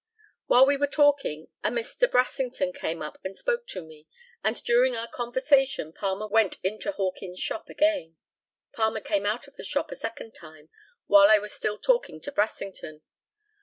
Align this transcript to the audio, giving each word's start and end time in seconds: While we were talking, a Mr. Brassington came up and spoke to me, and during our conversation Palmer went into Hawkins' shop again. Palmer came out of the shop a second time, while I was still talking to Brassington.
While 0.47 0.65
we 0.65 0.77
were 0.77 0.87
talking, 0.87 1.49
a 1.63 1.69
Mr. 1.69 2.09
Brassington 2.09 2.73
came 2.73 3.03
up 3.03 3.19
and 3.23 3.35
spoke 3.37 3.67
to 3.67 3.85
me, 3.85 4.07
and 4.43 4.55
during 4.63 4.95
our 4.95 5.07
conversation 5.07 5.93
Palmer 5.93 6.27
went 6.27 6.57
into 6.63 6.91
Hawkins' 6.93 7.37
shop 7.37 7.69
again. 7.69 8.15
Palmer 8.73 9.01
came 9.01 9.27
out 9.27 9.47
of 9.47 9.57
the 9.57 9.63
shop 9.63 9.91
a 9.91 9.95
second 9.95 10.33
time, 10.33 10.69
while 11.05 11.29
I 11.29 11.37
was 11.37 11.53
still 11.53 11.77
talking 11.77 12.19
to 12.21 12.31
Brassington. 12.31 13.03